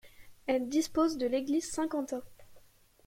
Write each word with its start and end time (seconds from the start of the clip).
Elle 0.47 0.67
dispose 0.67 1.19
de 1.19 1.27
l'église 1.27 1.69
Saint-Quentin. 1.69 2.23